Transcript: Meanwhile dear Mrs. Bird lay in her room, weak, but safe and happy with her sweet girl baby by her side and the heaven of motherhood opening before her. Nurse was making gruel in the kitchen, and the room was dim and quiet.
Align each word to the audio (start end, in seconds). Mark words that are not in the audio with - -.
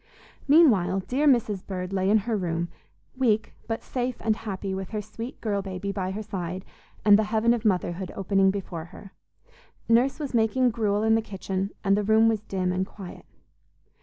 Meanwhile 0.47 1.01
dear 1.01 1.27
Mrs. 1.27 1.63
Bird 1.67 1.93
lay 1.93 2.09
in 2.09 2.17
her 2.25 2.35
room, 2.35 2.69
weak, 3.15 3.53
but 3.67 3.83
safe 3.83 4.15
and 4.21 4.35
happy 4.35 4.73
with 4.73 4.89
her 4.89 5.01
sweet 5.03 5.39
girl 5.41 5.61
baby 5.61 5.91
by 5.91 6.09
her 6.09 6.23
side 6.23 6.65
and 7.05 7.19
the 7.19 7.25
heaven 7.25 7.53
of 7.53 7.63
motherhood 7.65 8.11
opening 8.15 8.49
before 8.49 8.85
her. 8.85 9.11
Nurse 9.87 10.17
was 10.19 10.33
making 10.33 10.71
gruel 10.71 11.03
in 11.03 11.13
the 11.13 11.21
kitchen, 11.21 11.69
and 11.83 11.95
the 11.95 12.01
room 12.03 12.27
was 12.27 12.41
dim 12.41 12.71
and 12.71 12.83
quiet. 12.83 13.27